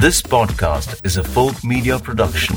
This 0.00 0.22
podcast 0.22 1.04
is 1.04 1.16
a 1.16 1.24
folk 1.24 1.64
media 1.64 1.98
production. 1.98 2.54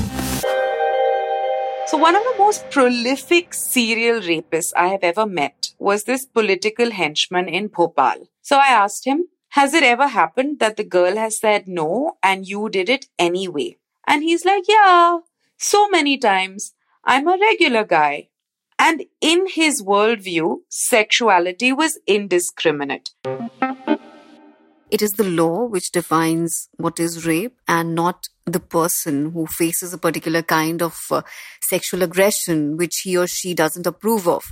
So, 1.86 1.98
one 1.98 2.14
of 2.14 2.22
the 2.22 2.34
most 2.38 2.70
prolific 2.70 3.52
serial 3.52 4.20
rapists 4.20 4.72
I 4.76 4.86
have 4.86 5.02
ever 5.02 5.26
met 5.26 5.70
was 5.80 6.04
this 6.04 6.24
political 6.24 6.92
henchman 6.92 7.48
in 7.48 7.66
Bhopal. 7.66 8.28
So, 8.42 8.58
I 8.58 8.68
asked 8.68 9.08
him, 9.08 9.24
Has 9.48 9.74
it 9.74 9.82
ever 9.82 10.06
happened 10.06 10.60
that 10.60 10.76
the 10.76 10.84
girl 10.84 11.16
has 11.16 11.40
said 11.40 11.66
no 11.66 12.12
and 12.22 12.46
you 12.46 12.68
did 12.68 12.88
it 12.88 13.06
anyway? 13.18 13.76
And 14.06 14.22
he's 14.22 14.44
like, 14.44 14.62
Yeah, 14.68 15.18
so 15.56 15.88
many 15.88 16.18
times. 16.18 16.74
I'm 17.04 17.26
a 17.26 17.36
regular 17.36 17.82
guy. 17.82 18.28
And 18.78 19.06
in 19.20 19.48
his 19.48 19.82
worldview, 19.82 20.58
sexuality 20.68 21.72
was 21.72 21.98
indiscriminate. 22.06 23.10
It 24.92 25.00
is 25.00 25.12
the 25.12 25.24
law 25.24 25.64
which 25.64 25.90
defines 25.90 26.68
what 26.76 27.00
is 27.00 27.26
rape 27.26 27.56
and 27.66 27.94
not 27.94 28.28
the 28.44 28.60
person 28.60 29.30
who 29.30 29.46
faces 29.46 29.94
a 29.94 29.96
particular 29.96 30.42
kind 30.42 30.82
of 30.82 30.98
uh, 31.10 31.22
sexual 31.62 32.02
aggression 32.02 32.76
which 32.76 32.98
he 32.98 33.16
or 33.16 33.26
she 33.26 33.54
doesn't 33.54 33.86
approve 33.86 34.28
of. 34.28 34.44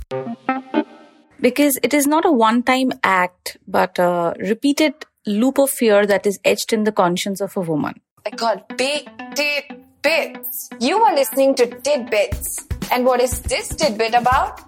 Because 1.39 1.77
it 1.83 1.93
is 1.93 2.07
not 2.07 2.25
a 2.25 2.31
one 2.31 2.63
time 2.63 2.91
act, 3.03 3.57
but 3.67 3.99
a 3.99 4.33
repeated 4.39 4.95
loop 5.27 5.59
of 5.59 5.69
fear 5.69 6.07
that 6.07 6.25
is 6.25 6.39
etched 6.43 6.73
in 6.73 6.85
the 6.85 6.91
conscience 6.91 7.39
of 7.39 7.55
a 7.55 7.61
woman. 7.61 8.01
I 8.25 8.31
got 8.31 8.75
big 8.75 9.07
tidbits. 9.35 10.71
You 10.79 11.03
are 11.03 11.13
listening 11.13 11.53
to 11.53 11.67
Tidbits. 11.67 12.65
And 12.91 13.05
what 13.05 13.21
is 13.21 13.41
this 13.41 13.67
tidbit 13.67 14.15
about? 14.15 14.59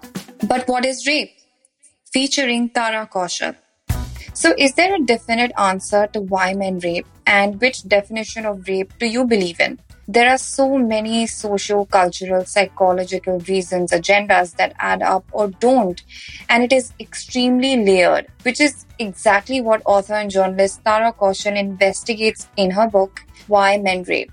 But 0.46 0.68
what 0.68 0.84
is 0.84 1.04
rape? 1.04 1.32
Featuring 2.12 2.70
Tara 2.70 3.10
Kaushal. 3.12 3.56
So, 4.36 4.52
is 4.58 4.74
there 4.74 4.96
a 4.96 4.98
definite 4.98 5.52
answer 5.56 6.08
to 6.08 6.20
why 6.20 6.54
men 6.54 6.80
rape 6.80 7.06
and 7.24 7.60
which 7.60 7.86
definition 7.86 8.44
of 8.44 8.66
rape 8.66 8.92
do 8.98 9.06
you 9.06 9.24
believe 9.24 9.60
in? 9.60 9.78
There 10.08 10.28
are 10.28 10.38
so 10.38 10.76
many 10.76 11.28
socio 11.28 11.84
cultural, 11.84 12.44
psychological 12.44 13.38
reasons, 13.48 13.92
agendas 13.92 14.56
that 14.56 14.74
add 14.80 15.02
up 15.02 15.24
or 15.30 15.48
don't, 15.48 16.02
and 16.48 16.64
it 16.64 16.72
is 16.72 16.92
extremely 16.98 17.76
layered, 17.84 18.26
which 18.42 18.60
is 18.60 18.86
exactly 18.98 19.60
what 19.60 19.82
author 19.86 20.14
and 20.14 20.32
journalist 20.32 20.84
Tara 20.84 21.12
Kaushal 21.12 21.56
investigates 21.56 22.48
in 22.56 22.72
her 22.72 22.88
book, 22.88 23.20
Why 23.46 23.78
Men 23.78 24.02
Rape. 24.02 24.32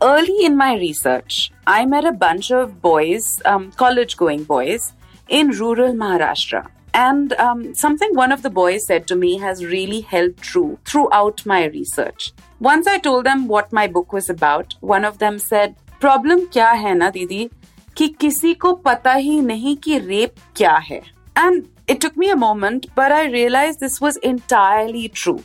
Early 0.00 0.46
in 0.46 0.56
my 0.56 0.74
research, 0.76 1.52
I 1.66 1.84
met 1.84 2.06
a 2.06 2.12
bunch 2.12 2.50
of 2.50 2.80
boys, 2.80 3.42
um, 3.44 3.72
college 3.72 4.16
going 4.16 4.44
boys, 4.44 4.94
in 5.28 5.50
rural 5.50 5.92
Maharashtra 5.92 6.66
and 6.94 7.32
um, 7.34 7.74
something 7.74 8.14
one 8.14 8.32
of 8.32 8.42
the 8.42 8.50
boys 8.50 8.86
said 8.86 9.06
to 9.06 9.16
me 9.16 9.38
has 9.38 9.64
really 9.64 10.00
held 10.02 10.36
true 10.36 10.78
throughout 10.84 11.44
my 11.46 11.64
research. 11.64 12.32
Once 12.60 12.86
I 12.86 12.98
told 12.98 13.24
them 13.24 13.48
what 13.48 13.72
my 13.72 13.86
book 13.86 14.12
was 14.12 14.28
about, 14.28 14.74
one 14.80 15.04
of 15.04 15.18
them 15.18 15.38
said, 15.38 15.74
Problem 16.00 16.46
kya 16.48 16.76
hai 16.82 16.94
na, 16.94 17.10
Didi? 17.10 17.50
Ki 17.94 18.12
kisi 18.12 18.58
ko 18.58 18.76
pata 18.76 19.14
hi 19.14 19.40
nahi 19.50 19.80
ki 19.80 20.00
rape 20.00 20.38
kya 20.54 20.80
hai. 20.80 21.02
And 21.34 21.68
it 21.86 22.00
took 22.00 22.16
me 22.16 22.30
a 22.30 22.36
moment, 22.36 22.86
but 22.94 23.10
I 23.10 23.26
realized 23.30 23.80
this 23.80 24.00
was 24.00 24.16
entirely 24.18 25.08
true. 25.08 25.44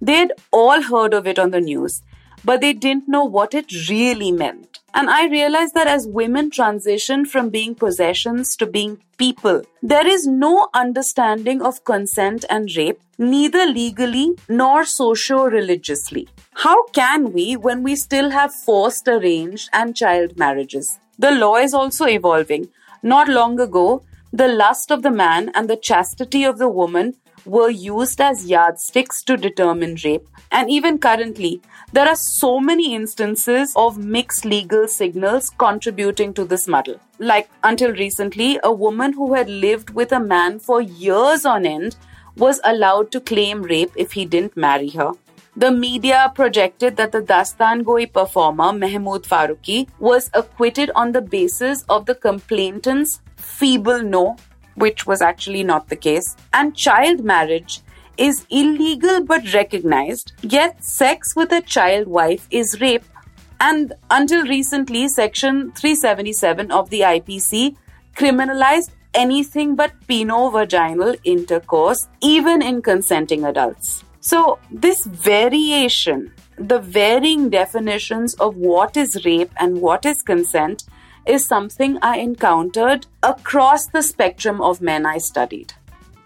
They'd 0.00 0.32
all 0.50 0.82
heard 0.82 1.14
of 1.14 1.26
it 1.26 1.38
on 1.38 1.50
the 1.52 1.60
news, 1.60 2.02
but 2.44 2.60
they 2.60 2.72
didn't 2.72 3.08
know 3.08 3.24
what 3.24 3.54
it 3.54 3.88
really 3.88 4.32
meant. 4.32 4.71
And 4.94 5.08
I 5.08 5.26
realized 5.26 5.74
that 5.74 5.86
as 5.86 6.06
women 6.06 6.50
transition 6.50 7.24
from 7.24 7.48
being 7.48 7.74
possessions 7.74 8.56
to 8.56 8.66
being 8.66 8.98
people, 9.16 9.62
there 9.82 10.06
is 10.06 10.26
no 10.26 10.68
understanding 10.74 11.62
of 11.62 11.84
consent 11.84 12.44
and 12.50 12.70
rape, 12.76 13.00
neither 13.18 13.64
legally 13.64 14.34
nor 14.48 14.84
socio 14.84 15.44
religiously. 15.44 16.28
How 16.56 16.84
can 16.88 17.32
we 17.32 17.56
when 17.56 17.82
we 17.82 17.96
still 17.96 18.30
have 18.30 18.54
forced 18.54 19.08
arranged 19.08 19.70
and 19.72 19.96
child 19.96 20.36
marriages? 20.36 20.98
The 21.18 21.30
law 21.30 21.56
is 21.56 21.72
also 21.72 22.06
evolving. 22.06 22.68
Not 23.02 23.28
long 23.28 23.58
ago, 23.60 24.02
the 24.32 24.48
lust 24.48 24.90
of 24.90 25.02
the 25.02 25.10
man 25.10 25.50
and 25.54 25.68
the 25.68 25.76
chastity 25.76 26.44
of 26.44 26.58
the 26.58 26.68
woman 26.68 27.14
were 27.44 27.70
used 27.70 28.20
as 28.20 28.46
yardsticks 28.46 29.22
to 29.24 29.36
determine 29.36 29.96
rape. 30.04 30.26
And 30.50 30.70
even 30.70 30.98
currently, 30.98 31.60
there 31.92 32.08
are 32.08 32.16
so 32.16 32.60
many 32.60 32.94
instances 32.94 33.72
of 33.76 33.98
mixed 33.98 34.44
legal 34.44 34.86
signals 34.88 35.50
contributing 35.50 36.34
to 36.34 36.44
this 36.44 36.68
muddle. 36.68 37.00
Like 37.18 37.48
until 37.62 37.92
recently, 37.92 38.58
a 38.62 38.72
woman 38.72 39.12
who 39.12 39.34
had 39.34 39.48
lived 39.48 39.90
with 39.90 40.12
a 40.12 40.20
man 40.20 40.58
for 40.58 40.80
years 40.80 41.44
on 41.44 41.66
end 41.66 41.96
was 42.36 42.60
allowed 42.64 43.10
to 43.12 43.20
claim 43.20 43.62
rape 43.62 43.92
if 43.96 44.12
he 44.12 44.24
didn't 44.24 44.56
marry 44.56 44.88
her. 44.90 45.12
The 45.54 45.70
media 45.70 46.32
projected 46.34 46.96
that 46.96 47.12
the 47.12 47.20
Dastan 47.20 47.82
Goi 47.82 48.10
performer 48.10 48.72
Mehmood 48.72 49.26
Faruqi 49.26 49.86
was 49.98 50.30
acquitted 50.32 50.90
on 50.94 51.12
the 51.12 51.20
basis 51.20 51.84
of 51.90 52.06
the 52.06 52.14
complainant's 52.14 53.20
feeble 53.36 54.02
no 54.02 54.36
which 54.74 55.06
was 55.06 55.22
actually 55.22 55.64
not 55.64 55.88
the 55.88 55.96
case, 55.96 56.36
and 56.52 56.76
child 56.76 57.24
marriage 57.24 57.80
is 58.16 58.46
illegal 58.50 59.24
but 59.24 59.52
recognized, 59.52 60.32
yet 60.42 60.82
sex 60.84 61.34
with 61.34 61.52
a 61.52 61.62
child 61.62 62.06
wife 62.06 62.46
is 62.50 62.80
rape. 62.80 63.04
And 63.60 63.94
until 64.10 64.44
recently, 64.44 65.08
Section 65.08 65.72
377 65.72 66.70
of 66.70 66.90
the 66.90 67.00
IPC 67.00 67.76
criminalized 68.16 68.90
anything 69.14 69.76
but 69.76 69.92
peno-vaginal 70.08 71.14
intercourse, 71.24 72.08
even 72.20 72.62
in 72.62 72.82
consenting 72.82 73.44
adults. 73.44 74.04
So, 74.20 74.58
this 74.70 75.04
variation, 75.04 76.32
the 76.56 76.78
varying 76.78 77.50
definitions 77.50 78.34
of 78.34 78.56
what 78.56 78.96
is 78.96 79.24
rape 79.24 79.50
and 79.58 79.80
what 79.80 80.06
is 80.06 80.22
consent, 80.22 80.84
is 81.26 81.46
something 81.46 81.98
I 82.02 82.18
encountered 82.18 83.06
across 83.22 83.86
the 83.86 84.02
spectrum 84.02 84.60
of 84.60 84.80
men 84.80 85.06
I 85.06 85.18
studied. 85.18 85.72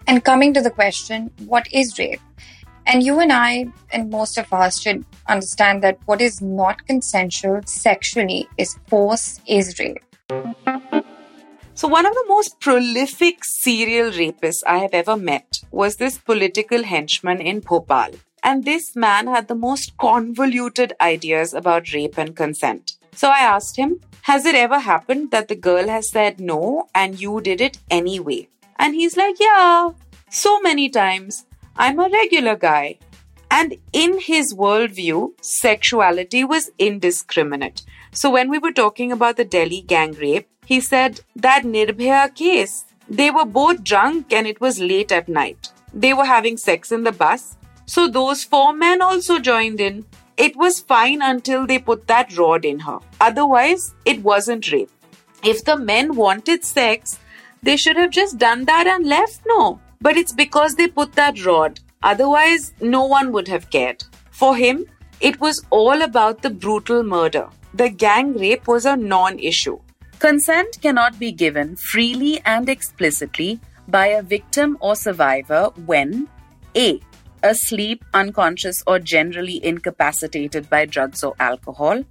And 0.07 0.23
coming 0.23 0.53
to 0.53 0.61
the 0.61 0.71
question, 0.71 1.31
what 1.45 1.67
is 1.71 1.99
rape? 1.99 2.21
And 2.85 3.03
you 3.03 3.19
and 3.19 3.33
I, 3.33 3.67
and 3.91 4.09
most 4.09 4.37
of 4.37 4.51
us, 4.53 4.79
should 4.79 5.05
understand 5.27 5.83
that 5.83 5.99
what 6.05 6.21
is 6.21 6.41
not 6.41 6.87
consensual 6.87 7.61
sexually 7.65 8.47
is 8.57 8.79
force, 8.87 9.41
is 9.45 9.77
rape. 9.77 10.03
So, 11.73 11.87
one 11.87 12.05
of 12.05 12.13
the 12.13 12.25
most 12.27 12.59
prolific 12.59 13.43
serial 13.43 14.11
rapists 14.11 14.63
I 14.65 14.79
have 14.79 14.93
ever 14.93 15.15
met 15.15 15.61
was 15.69 15.97
this 15.97 16.17
political 16.17 16.83
henchman 16.83 17.39
in 17.39 17.59
Bhopal. 17.59 18.11
And 18.41 18.63
this 18.63 18.95
man 18.95 19.27
had 19.27 19.47
the 19.47 19.55
most 19.55 19.97
convoluted 19.97 20.93
ideas 21.01 21.53
about 21.53 21.93
rape 21.93 22.17
and 22.17 22.35
consent. 22.35 22.96
So 23.17 23.29
I 23.29 23.39
asked 23.39 23.77
him, 23.77 23.99
has 24.21 24.45
it 24.45 24.53
ever 24.53 24.77
happened 24.77 25.31
that 25.31 25.47
the 25.47 25.55
girl 25.55 25.87
has 25.87 26.11
said 26.11 26.39
no 26.39 26.87
and 26.93 27.19
you 27.19 27.41
did 27.41 27.61
it 27.61 27.79
anyway? 27.89 28.47
And 28.77 28.93
he's 28.93 29.17
like, 29.17 29.39
Yeah, 29.39 29.89
so 30.29 30.59
many 30.61 30.87
times. 30.87 31.45
I'm 31.75 31.99
a 31.99 32.09
regular 32.09 32.55
guy. 32.55 32.99
And 33.49 33.77
in 33.91 34.19
his 34.19 34.53
worldview, 34.53 35.31
sexuality 35.41 36.43
was 36.43 36.69
indiscriminate. 36.77 37.81
So 38.11 38.29
when 38.29 38.51
we 38.51 38.59
were 38.59 38.71
talking 38.71 39.11
about 39.11 39.37
the 39.37 39.45
Delhi 39.45 39.81
gang 39.81 40.11
rape, 40.11 40.47
he 40.65 40.79
said 40.79 41.21
that 41.35 41.63
Nirbhaya 41.63 42.35
case, 42.35 42.85
they 43.09 43.31
were 43.31 43.45
both 43.45 43.83
drunk 43.83 44.31
and 44.31 44.45
it 44.45 44.61
was 44.61 44.79
late 44.79 45.11
at 45.11 45.27
night. 45.27 45.71
They 45.91 46.13
were 46.13 46.25
having 46.25 46.57
sex 46.57 46.91
in 46.91 47.03
the 47.03 47.11
bus. 47.11 47.57
So 47.87 48.07
those 48.07 48.43
four 48.43 48.73
men 48.73 49.01
also 49.01 49.39
joined 49.39 49.81
in. 49.81 50.05
It 50.37 50.55
was 50.55 50.79
fine 50.79 51.21
until 51.21 51.65
they 51.65 51.79
put 51.79 52.07
that 52.07 52.37
rod 52.37 52.63
in 52.63 52.79
her. 52.81 52.99
Otherwise, 53.19 53.95
it 54.05 54.21
wasn't 54.21 54.71
rape. 54.71 54.91
If 55.43 55.65
the 55.65 55.77
men 55.77 56.15
wanted 56.15 56.63
sex, 56.63 57.19
they 57.63 57.75
should 57.75 57.97
have 57.97 58.11
just 58.11 58.37
done 58.37 58.65
that 58.65 58.85
and 58.85 59.05
left, 59.05 59.41
no. 59.47 59.79
But 59.99 60.15
it's 60.15 60.33
because 60.33 60.75
they 60.75 60.87
put 60.87 61.13
that 61.13 61.43
rod. 61.43 61.79
Otherwise, 62.03 62.73
no 62.79 63.05
one 63.05 63.31
would 63.31 63.47
have 63.47 63.71
cared. 63.71 64.03
For 64.29 64.55
him, 64.55 64.85
it 65.19 65.39
was 65.41 65.65
all 65.71 66.03
about 66.03 66.43
the 66.43 66.51
brutal 66.51 67.01
murder. 67.01 67.49
The 67.73 67.89
gang 67.89 68.33
rape 68.33 68.67
was 68.67 68.85
a 68.85 68.95
non 68.95 69.39
issue. 69.39 69.79
Consent 70.19 70.79
cannot 70.81 71.17
be 71.17 71.31
given 71.31 71.75
freely 71.75 72.41
and 72.45 72.69
explicitly 72.69 73.59
by 73.87 74.07
a 74.07 74.21
victim 74.21 74.77
or 74.81 74.95
survivor 74.95 75.71
when 75.85 76.27
A 76.75 76.99
asleep, 77.43 78.03
unconscious, 78.13 78.83
or 78.87 78.99
generally 78.99 79.63
incapacitated 79.65 80.69
by 80.69 80.85
drugs 80.85 81.23
or 81.23 81.35
alcohol. 81.39 82.03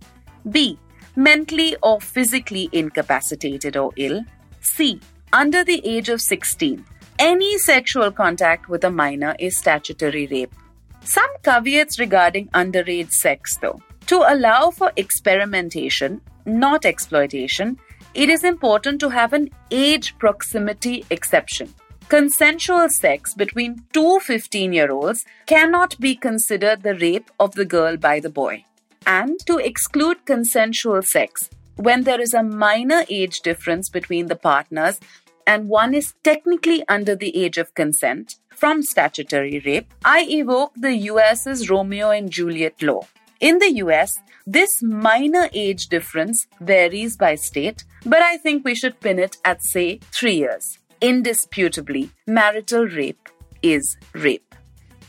B. 0.51 0.79
Mentally 1.17 1.77
or 1.83 2.01
physically 2.01 2.69
incapacitated 2.73 3.77
or 3.77 3.93
ill. 3.97 4.25
C. 4.61 5.01
Under 5.33 5.65
the 5.65 5.81
age 5.85 6.09
of 6.09 6.21
16. 6.21 6.85
Any 7.19 7.59
sexual 7.59 8.11
contact 8.11 8.69
with 8.69 8.85
a 8.85 8.91
minor 8.91 9.35
is 9.39 9.59
statutory 9.59 10.27
rape. 10.27 10.55
Some 11.03 11.31
caveats 11.43 11.99
regarding 11.99 12.49
underage 12.49 13.11
sex, 13.11 13.57
though. 13.57 13.81
To 14.07 14.25
allow 14.27 14.71
for 14.71 14.93
experimentation, 14.97 16.21
not 16.45 16.85
exploitation, 16.85 17.79
it 18.15 18.29
is 18.29 18.45
important 18.45 19.01
to 19.01 19.09
have 19.09 19.33
an 19.33 19.51
age 19.71 20.17
proximity 20.19 21.05
exception. 21.11 21.75
Consensual 22.09 22.89
sex 22.89 23.35
between 23.35 23.83
two 23.93 24.21
15 24.21 24.73
year 24.73 24.91
olds 24.91 25.25
cannot 25.47 25.99
be 25.99 26.15
considered 26.15 26.83
the 26.83 26.95
rape 26.95 27.31
of 27.41 27.55
the 27.55 27.65
girl 27.65 27.97
by 27.97 28.21
the 28.21 28.31
boy. 28.31 28.65
And 29.07 29.39
to 29.47 29.59
exclude 29.59 30.25
consensual 30.25 31.03
sex 31.03 31.51
when 31.77 32.05
there 32.05 32.21
is 32.21 32.33
a 32.33 32.43
minor 32.43 33.05
age 33.09 33.41
difference 33.41 33.89
between 33.91 34.27
the 34.27 34.37
partners 34.37 35.01
and 35.47 35.69
one 35.69 35.95
is 35.95 36.15
technically 36.23 36.83
under 36.89 37.15
the 37.15 37.37
age 37.37 37.59
of 37.59 37.75
consent 37.75 38.37
from 38.51 38.83
statutory 38.83 39.61
rape, 39.65 39.93
I 40.05 40.27
evoke 40.29 40.73
the 40.77 40.95
US's 41.13 41.69
Romeo 41.69 42.11
and 42.11 42.31
Juliet 42.31 42.83
law. 42.83 43.03
In 43.41 43.59
the 43.59 43.71
US, 43.85 44.19
this 44.47 44.83
minor 44.83 45.49
age 45.53 45.89
difference 45.89 46.47
varies 46.61 47.17
by 47.17 47.35
state, 47.35 47.85
but 48.05 48.23
I 48.23 48.39
think 48.39 48.65
we 48.65 48.75
should 48.75 49.01
pin 49.01 49.19
it 49.19 49.37
at, 49.45 49.63
say, 49.63 49.99
three 50.11 50.37
years. 50.37 50.79
Indisputably, 51.01 52.11
marital 52.27 52.87
rape 52.87 53.29
is 53.63 53.97
rape. 54.15 54.55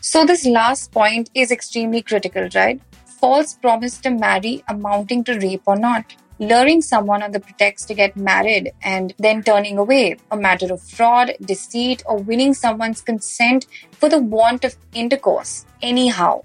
So, 0.02 0.26
this 0.26 0.46
last 0.46 0.92
point 0.92 1.30
is 1.34 1.52
extremely 1.52 2.02
critical, 2.02 2.50
right? 2.54 2.82
False 3.22 3.54
promise 3.54 3.98
to 4.00 4.10
marry 4.12 4.64
amounting 4.68 5.24
to 5.26 5.40
rape 5.40 5.64
or 5.66 5.76
not 5.76 6.16
luring 6.40 6.82
someone 6.82 7.24
on 7.24 7.32
the 7.32 7.40
pretext 7.40 7.88
to 7.88 7.94
get 7.94 8.16
married 8.16 8.72
and 8.84 9.14
then 9.18 9.42
turning 9.42 9.78
away, 9.78 10.18
a 10.32 10.38
matter 10.38 10.72
of 10.72 10.82
fraud, 10.82 11.34
deceit, 11.42 12.04
or 12.06 12.18
winning 12.18 12.54
someone's 12.54 13.02
consent 13.02 13.66
for 13.92 14.10
the 14.10 14.20
want 14.20 14.64
of 14.64 14.76
intercourse, 14.94 15.66
anyhow. 15.82 16.44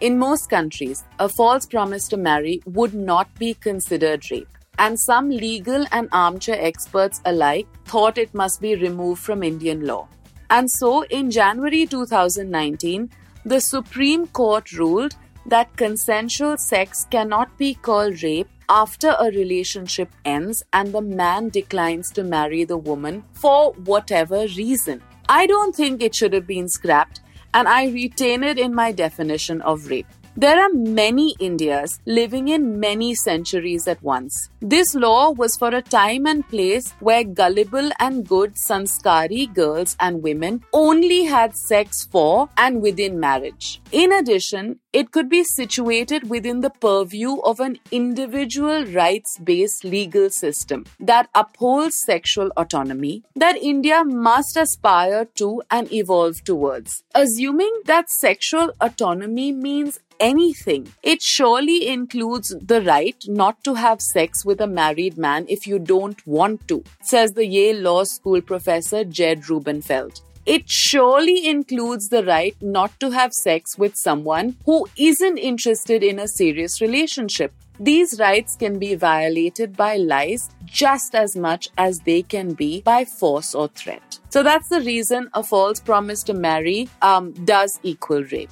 In 0.00 0.18
most 0.18 0.48
countries, 0.48 1.04
a 1.18 1.28
false 1.28 1.66
promise 1.66 2.08
to 2.08 2.16
marry 2.16 2.62
would 2.66 2.94
not 2.94 3.34
be 3.34 3.54
considered 3.54 4.30
rape, 4.30 4.48
and 4.84 4.98
some 4.98 5.28
legal 5.28 5.84
and 5.92 6.08
armchair 6.10 6.58
experts 6.58 7.20
alike 7.26 7.66
thought 7.84 8.18
it 8.18 8.34
must 8.34 8.60
be 8.60 8.74
removed 8.74 9.22
from 9.22 9.42
Indian 9.42 9.86
law. 9.86 10.08
And 10.48 10.70
so, 10.70 11.04
in 11.04 11.30
January 11.30 11.86
2019, 11.86 13.10
the 13.44 13.60
Supreme 13.60 14.26
Court 14.28 14.72
ruled 14.72 15.16
that 15.46 15.76
consensual 15.76 16.56
sex 16.56 17.06
cannot 17.10 17.56
be 17.58 17.74
called 17.74 18.22
rape 18.22 18.48
after 18.68 19.16
a 19.18 19.30
relationship 19.30 20.08
ends 20.24 20.62
and 20.72 20.92
the 20.92 21.02
man 21.02 21.50
declines 21.50 22.10
to 22.12 22.24
marry 22.24 22.64
the 22.64 22.76
woman 22.76 23.22
for 23.32 23.72
whatever 23.72 24.46
reason. 24.56 25.02
I 25.28 25.46
don't 25.46 25.74
think 25.74 26.02
it 26.02 26.14
should 26.14 26.32
have 26.32 26.46
been 26.46 26.68
scrapped, 26.68 27.20
and 27.52 27.68
I 27.68 27.88
retain 27.88 28.42
it 28.42 28.58
in 28.58 28.74
my 28.74 28.92
definition 28.92 29.60
of 29.62 29.88
rape. 29.88 30.06
There 30.36 30.60
are 30.60 30.70
many 30.72 31.34
Indias 31.40 31.98
living 32.06 32.48
in 32.48 32.78
many 32.78 33.16
centuries 33.16 33.88
at 33.88 34.00
once. 34.00 34.48
This 34.60 34.94
law 34.94 35.32
was 35.32 35.56
for 35.56 35.74
a 35.74 35.82
time 35.82 36.24
and 36.24 36.48
place 36.48 36.92
where 37.00 37.24
gullible 37.24 37.90
and 37.98 38.26
good 38.26 38.56
sanskari 38.56 39.46
girls 39.46 39.96
and 39.98 40.22
women 40.22 40.62
only 40.72 41.24
had 41.24 41.56
sex 41.56 42.06
for 42.10 42.48
and 42.56 42.80
within 42.80 43.18
marriage. 43.18 43.82
In 43.90 44.12
addition, 44.12 44.78
it 44.92 45.10
could 45.10 45.28
be 45.28 45.42
situated 45.42 46.30
within 46.30 46.60
the 46.60 46.70
purview 46.70 47.40
of 47.40 47.58
an 47.58 47.78
individual 47.90 48.84
rights 48.86 49.36
based 49.38 49.84
legal 49.84 50.30
system 50.30 50.86
that 51.00 51.28
upholds 51.34 51.98
sexual 51.98 52.50
autonomy 52.56 53.24
that 53.34 53.56
India 53.56 54.04
must 54.04 54.56
aspire 54.56 55.24
to 55.34 55.62
and 55.70 55.92
evolve 55.92 56.44
towards. 56.44 57.02
Assuming 57.14 57.82
that 57.86 58.10
sexual 58.10 58.72
autonomy 58.80 59.50
means 59.52 59.98
anything. 60.20 60.92
It 61.02 61.22
surely 61.22 61.88
includes 61.88 62.54
the 62.60 62.82
right 62.82 63.16
not 63.26 63.64
to 63.64 63.74
have 63.74 64.00
sex 64.00 64.44
with 64.44 64.60
a 64.60 64.66
married 64.66 65.18
man 65.18 65.46
if 65.48 65.66
you 65.66 65.78
don't 65.78 66.24
want 66.26 66.68
to, 66.68 66.84
says 67.02 67.32
the 67.32 67.46
Yale 67.46 67.80
Law 67.80 68.04
School 68.04 68.40
professor 68.40 69.02
Jed 69.04 69.48
Rubenfeld. 69.48 70.20
It 70.46 70.68
surely 70.68 71.46
includes 71.46 72.08
the 72.08 72.24
right 72.24 72.56
not 72.60 72.98
to 73.00 73.10
have 73.10 73.32
sex 73.32 73.76
with 73.78 73.96
someone 73.96 74.56
who 74.64 74.86
isn't 74.96 75.38
interested 75.38 76.02
in 76.02 76.18
a 76.18 76.28
serious 76.28 76.80
relationship. 76.80 77.52
These 77.78 78.18
rights 78.20 78.56
can 78.56 78.78
be 78.78 78.94
violated 78.94 79.76
by 79.76 79.96
lies 79.96 80.50
just 80.66 81.14
as 81.14 81.34
much 81.34 81.68
as 81.78 82.00
they 82.00 82.22
can 82.22 82.52
be 82.52 82.82
by 82.82 83.04
force 83.04 83.54
or 83.54 83.68
threat. 83.68 84.18
So 84.28 84.42
that's 84.42 84.68
the 84.68 84.80
reason 84.80 85.30
a 85.34 85.42
false 85.42 85.80
promise 85.80 86.22
to 86.24 86.34
marry 86.34 86.88
um, 87.00 87.32
does 87.32 87.80
equal 87.82 88.24
rape. 88.24 88.50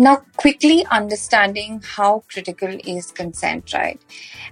Now, 0.00 0.22
quickly 0.36 0.86
understanding 0.92 1.82
how 1.84 2.22
critical 2.30 2.68
is 2.84 3.10
consent, 3.10 3.72
right? 3.72 4.00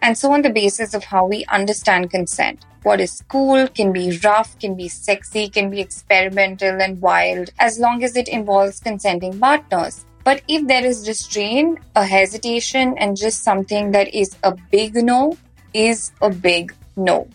And 0.02 0.18
so, 0.18 0.32
on 0.32 0.42
the 0.42 0.50
basis 0.50 0.92
of 0.92 1.04
how 1.04 1.24
we 1.24 1.44
understand 1.44 2.10
consent, 2.10 2.64
what 2.82 3.00
is 3.00 3.22
cool 3.28 3.68
can 3.68 3.92
be 3.92 4.18
rough, 4.24 4.58
can 4.58 4.74
be 4.74 4.88
sexy, 4.88 5.48
can 5.48 5.70
be 5.70 5.80
experimental 5.80 6.82
and 6.82 7.00
wild, 7.00 7.50
as 7.60 7.78
long 7.78 8.02
as 8.02 8.16
it 8.16 8.26
involves 8.26 8.80
consenting 8.80 9.38
partners. 9.38 10.04
But 10.24 10.42
if 10.48 10.66
there 10.66 10.84
is 10.84 11.06
restraint, 11.06 11.78
a 11.94 12.04
hesitation, 12.04 12.98
and 12.98 13.16
just 13.16 13.44
something 13.44 13.92
that 13.92 14.12
is 14.12 14.34
a 14.42 14.56
big 14.72 14.96
no, 14.96 15.38
is 15.72 16.10
a 16.22 16.28
big 16.28 16.74
no. 16.96 17.28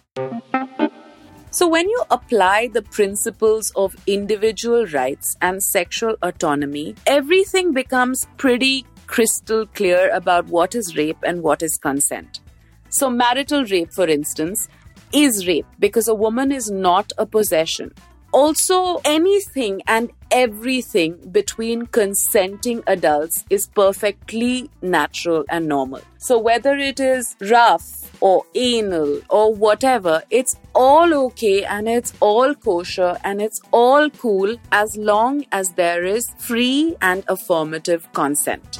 So, 1.53 1.67
when 1.67 1.89
you 1.89 2.03
apply 2.09 2.69
the 2.69 2.81
principles 2.81 3.73
of 3.75 3.93
individual 4.07 4.85
rights 4.85 5.35
and 5.41 5.61
sexual 5.61 6.15
autonomy, 6.21 6.95
everything 7.05 7.73
becomes 7.73 8.25
pretty 8.37 8.85
crystal 9.05 9.65
clear 9.67 10.09
about 10.11 10.45
what 10.47 10.75
is 10.75 10.95
rape 10.95 11.17
and 11.23 11.43
what 11.43 11.61
is 11.61 11.77
consent. 11.77 12.39
So, 12.87 13.09
marital 13.09 13.65
rape, 13.65 13.91
for 13.91 14.07
instance, 14.07 14.69
is 15.13 15.45
rape 15.45 15.65
because 15.77 16.07
a 16.07 16.15
woman 16.15 16.53
is 16.53 16.71
not 16.71 17.11
a 17.17 17.25
possession 17.25 17.93
also 18.31 19.01
anything 19.05 19.81
and 19.87 20.11
everything 20.31 21.17
between 21.31 21.85
consenting 21.87 22.83
adults 22.87 23.45
is 23.49 23.67
perfectly 23.67 24.69
natural 24.81 25.43
and 25.49 25.67
normal. 25.67 26.01
So, 26.17 26.37
whether 26.37 26.75
it 26.77 26.99
is 26.99 27.35
rough 27.41 27.85
or 28.21 28.45
anal 28.55 29.21
or 29.29 29.53
whatever, 29.53 30.23
it's 30.29 30.55
all 30.73 31.13
okay 31.25 31.63
and 31.65 31.89
it's 31.89 32.13
all 32.19 32.53
kosher 32.55 33.17
and 33.23 33.41
it's 33.41 33.61
all 33.71 34.09
cool 34.09 34.55
as 34.71 34.95
long 34.95 35.45
as 35.51 35.69
there 35.71 36.05
is 36.05 36.29
free 36.37 36.95
and 37.01 37.23
affirmative 37.27 38.11
consent. 38.13 38.79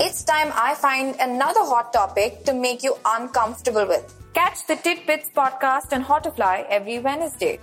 It's 0.00 0.24
time 0.24 0.52
I 0.54 0.74
find 0.74 1.14
another 1.20 1.60
hot 1.60 1.92
topic 1.92 2.44
to 2.44 2.52
make 2.52 2.82
you 2.82 2.96
uncomfortable 3.04 3.86
with. 3.86 4.21
Catch 4.34 4.66
the 4.66 4.76
Tidbits 4.76 5.28
podcast 5.28 5.92
on 5.92 6.04
Hotfly 6.04 6.66
every 6.70 6.98
Wednesday. 6.98 7.58